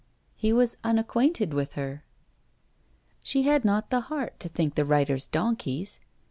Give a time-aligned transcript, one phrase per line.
[0.35, 2.03] He was unacquainted with her!
[3.21, 5.99] She had not the heart to think the writers donkeys.